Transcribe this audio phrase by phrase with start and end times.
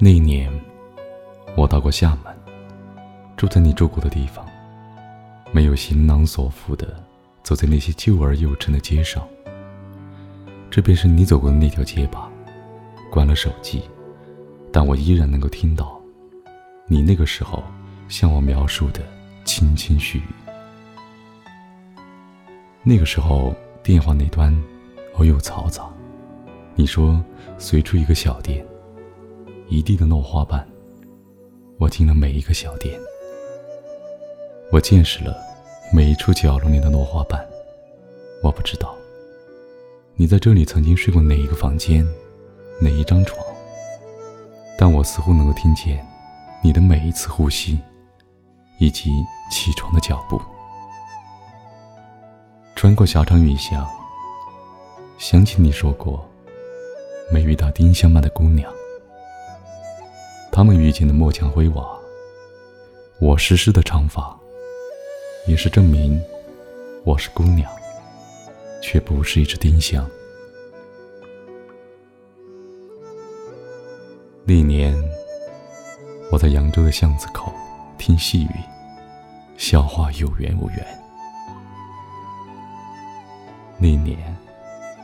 [0.00, 0.48] 那一年，
[1.56, 2.32] 我到过厦门，
[3.36, 4.46] 住在你住过的地方，
[5.50, 7.02] 没有行囊所负的
[7.42, 9.26] 走在那些旧而又沉的街上。
[10.70, 12.30] 这便是你走过的那条街吧。
[13.10, 13.82] 关了手机，
[14.70, 16.00] 但我依然能够听到
[16.86, 17.64] 你那个时候
[18.08, 19.00] 向我描述的
[19.44, 20.22] 轻轻絮语。
[22.84, 23.52] 那个时候，
[23.82, 24.56] 电话那端
[25.14, 25.90] 偶有嘈杂。
[26.76, 27.20] 你说
[27.58, 28.64] 随处一个小店，
[29.68, 30.66] 一地的落花瓣。
[31.78, 32.98] 我进了每一个小店，
[34.72, 35.36] 我见识了
[35.92, 37.46] 每一处角落里的落花瓣。
[38.42, 38.94] 我不知道
[40.14, 42.06] 你在这里曾经睡过哪一个房间，
[42.80, 43.44] 哪一张床，
[44.78, 46.04] 但我似乎能够听见
[46.62, 47.78] 你的每一次呼吸，
[48.78, 49.10] 以及
[49.50, 50.40] 起床的脚步。
[52.74, 53.86] 穿过狭长雨巷，
[55.18, 56.24] 想起你说过，
[57.32, 58.72] 没遇到丁香般的姑娘。
[60.58, 61.96] 他们遇见的墨墙灰瓦，
[63.20, 64.36] 我湿湿的长发，
[65.46, 66.20] 也是证明
[67.04, 67.70] 我是姑娘，
[68.82, 70.04] 却不是一只丁香。
[74.44, 74.92] 那年，
[76.32, 77.52] 我在扬州的巷子口
[77.96, 78.50] 听细雨，
[79.56, 80.84] 笑话有缘无缘。
[83.78, 84.36] 那年，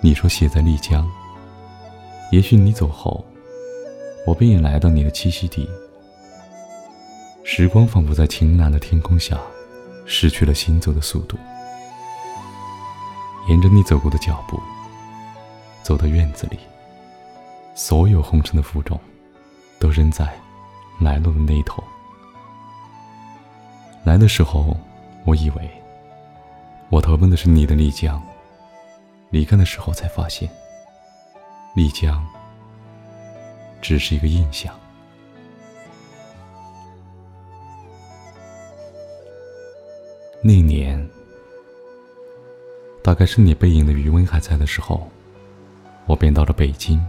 [0.00, 1.08] 你说写在丽江。
[2.32, 3.24] 也许你走后，
[4.26, 5.68] 我便也来到你的栖息地。
[7.44, 9.40] 时光仿佛在晴朗的天空下，
[10.04, 11.38] 失去了行走的速度。
[13.48, 14.60] 沿着你走过的脚步，
[15.84, 16.58] 走到院子里，
[17.76, 18.98] 所有红尘的负重，
[19.78, 20.36] 都扔在
[21.00, 21.82] 来路的那头。
[24.02, 24.76] 来的时候，
[25.24, 25.70] 我以为
[26.88, 28.20] 我投奔的是你的丽江。
[29.30, 30.48] 离开的时候才发现，
[31.74, 32.26] 丽江
[33.80, 34.74] 只是一个印象。
[40.42, 41.08] 那年，
[43.02, 45.10] 大概是你背影的余温还在的时候，
[46.06, 47.04] 我便到了北京。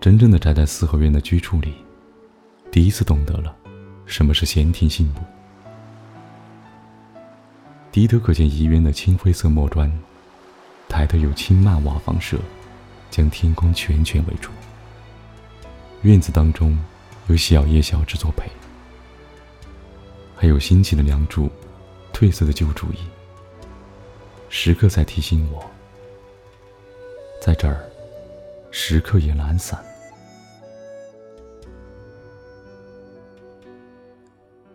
[0.00, 1.74] 真正的宅在四合院的居处里，
[2.70, 3.54] 第一次懂得了
[4.06, 5.20] 什么是闲庭信步。
[7.90, 9.90] 低头可见遗园的青灰色墨砖。
[10.88, 12.38] 抬头有青蔓瓦房舍，
[13.10, 14.50] 将天空全全围住。
[16.06, 16.78] 院子当中
[17.26, 18.48] 有小叶小枝作陪，
[20.36, 21.50] 还有新起的梁柱、
[22.12, 22.98] 褪色的旧竹椅，
[24.48, 25.68] 时刻在提醒我，
[27.42, 27.84] 在这儿，
[28.70, 29.84] 时刻也懒散。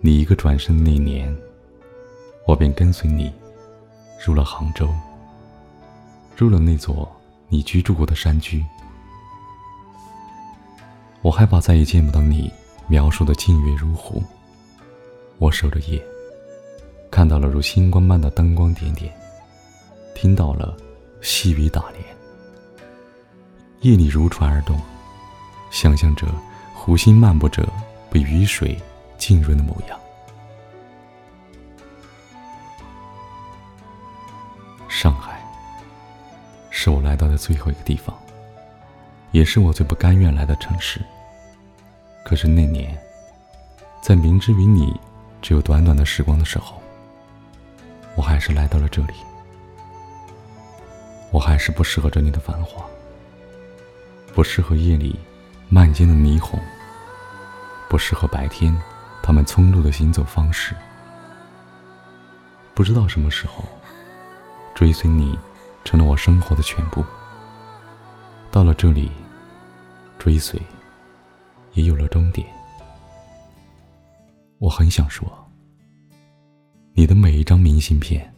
[0.00, 1.32] 你一个转身的那年，
[2.48, 3.32] 我便跟随你
[4.26, 4.92] 入了杭州。
[6.36, 7.08] 入了那座
[7.48, 8.64] 你居住过的山居，
[11.22, 12.52] 我害怕再也见不到你
[12.88, 14.22] 描述的静月如湖。
[15.38, 16.02] 我守着夜，
[17.10, 19.12] 看到了如星光般的灯光点点，
[20.14, 20.76] 听到了
[21.20, 22.04] 细雨打莲。
[23.80, 24.80] 夜里如船而动，
[25.70, 26.26] 想象着
[26.74, 27.66] 湖心漫步着
[28.10, 28.76] 被雨水
[29.16, 29.98] 浸润的模样。
[34.88, 35.40] 上海。
[36.74, 38.16] 是我来到的最后一个地方，
[39.42, 41.00] 也是我最不甘愿来的城市。
[42.24, 42.96] 可是那年，
[44.00, 44.94] 在明知与你
[45.40, 46.80] 只有短短的时光的时候，
[48.14, 49.14] 我还是来到了这里。
[51.32, 52.84] 我还是不适合这里的繁华，
[54.32, 55.18] 不适合夜里
[55.68, 56.56] 漫天的霓虹，
[57.88, 58.72] 不适合白天
[59.24, 60.72] 他们匆碌的行走方式。
[62.74, 63.64] 不知道什么时候，
[64.72, 65.36] 追随你。
[65.84, 67.04] 成了我生活的全部。
[68.52, 69.10] 到了这里，
[70.22, 70.56] 追随
[71.72, 72.46] 也有了终点。
[74.60, 75.28] 我很想说，
[76.94, 78.32] 你的每一张明信片，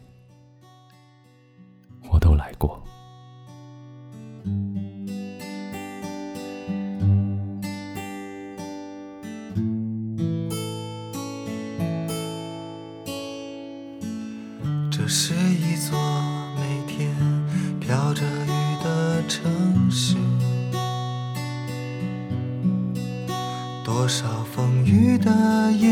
[24.05, 25.31] 多少风雨的
[25.71, 25.89] 夜，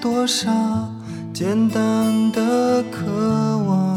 [0.00, 0.50] 多少
[1.32, 3.06] 简单的渴
[3.58, 3.96] 望，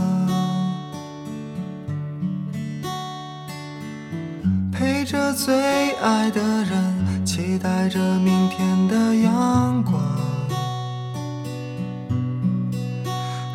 [4.72, 10.00] 陪着最爱的人，期待着明天的阳光，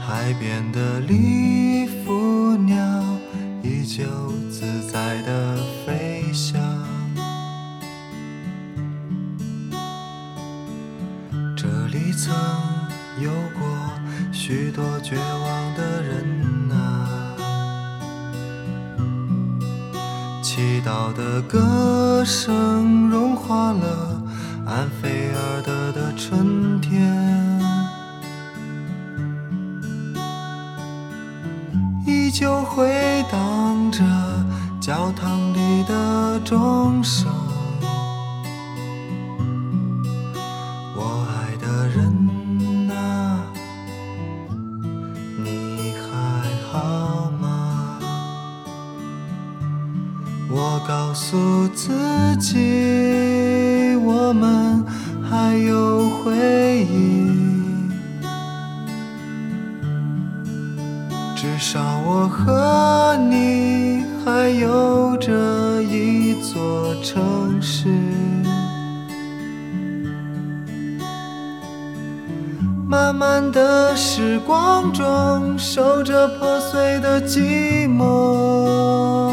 [0.04, 1.14] 海边的礼
[14.32, 17.08] 许多绝望的人呐
[20.42, 24.22] 祈祷的歌声融化了
[24.66, 27.60] 安菲尔德的春天
[32.06, 34.02] 依旧回荡着
[34.80, 37.45] 教堂里的钟声。
[61.58, 67.88] 至少我和你还有着一座城市。
[72.86, 79.32] 漫漫的时光中，守着破碎的寂寞。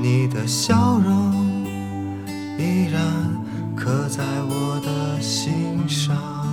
[0.00, 1.66] 你的笑容
[2.58, 2.98] 依然
[3.76, 6.43] 刻在我的心上。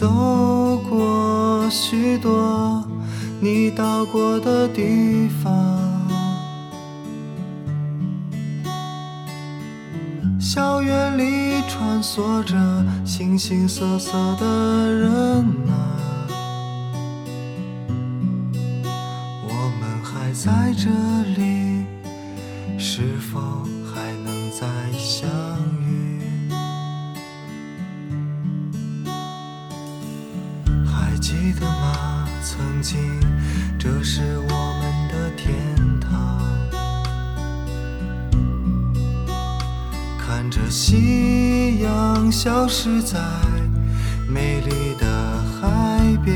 [0.00, 2.82] 走过许多
[3.38, 5.52] 你到过的地方。
[10.40, 12.56] 校园里穿梭着
[13.04, 15.10] 形形色色的人
[15.68, 15.74] 啊。
[19.44, 20.88] 我们还在这
[21.38, 21.84] 里，
[22.78, 23.38] 是否
[40.70, 43.18] 夕阳消失在
[44.28, 46.32] 美丽的海边。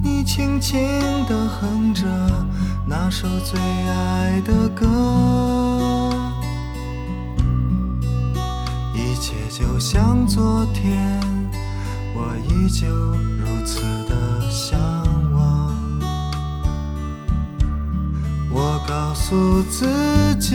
[0.00, 0.80] 你轻轻
[1.26, 2.04] 地哼着
[2.86, 4.86] 那首最爱的歌，
[8.94, 11.20] 一切就像昨天，
[12.14, 14.78] 我依旧如此的想
[18.86, 20.54] 告诉自己，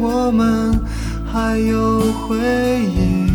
[0.00, 0.80] 我们
[1.32, 3.26] 还有回忆。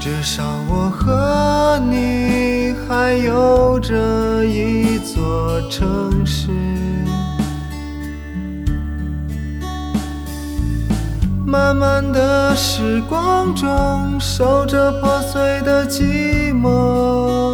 [0.00, 6.50] 至少我和你还有着一座城市。
[11.46, 17.47] 漫漫的时光中，守着破碎的寂寞。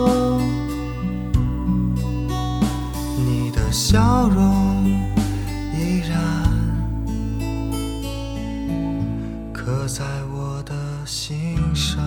[3.75, 4.87] 笑容
[5.77, 6.49] 依然
[9.53, 10.73] 刻在我的
[11.05, 12.01] 心上。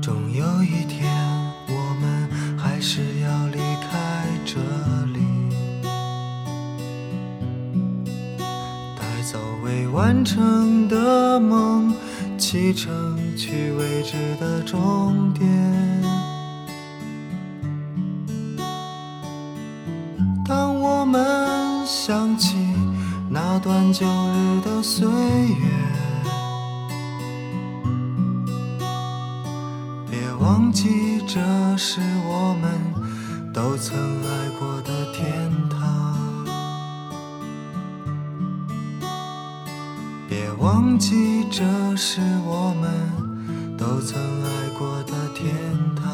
[0.00, 1.10] 终有一天，
[10.04, 11.90] 完成的梦，
[12.36, 15.48] 启程去未知的终点。
[20.46, 21.24] 当我们
[21.86, 22.54] 想起
[23.30, 25.70] 那段旧日的岁月，
[30.10, 31.40] 别忘记这
[31.78, 32.70] 是我们
[33.54, 35.03] 都曾爱过的
[40.64, 41.62] 忘记这
[41.94, 45.54] 是我们都曾爱过的天
[45.94, 46.13] 堂。